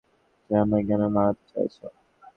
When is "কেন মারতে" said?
0.87-1.45